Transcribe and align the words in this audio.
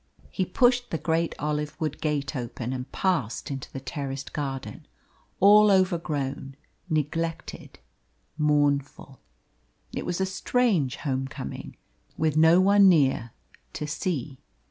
He 0.31 0.45
pushed 0.47 0.89
the 0.89 0.97
great 0.97 1.35
olive 1.37 1.79
wood 1.79 2.01
gate 2.01 2.35
open 2.35 2.73
and 2.73 2.91
passed 2.91 3.51
into 3.51 3.71
the 3.71 3.79
terraced 3.79 4.33
garden, 4.33 4.87
all 5.39 5.69
overgrown, 5.69 6.55
neglected, 6.89 7.77
mournful. 8.35 9.19
It 9.93 10.03
was 10.07 10.19
a 10.19 10.25
strange 10.25 10.95
home 10.95 11.27
coming, 11.27 11.75
with 12.17 12.35
no 12.35 12.59
one 12.59 12.89
near 12.89 13.29
to 13.73 13.85
see. 13.85 14.39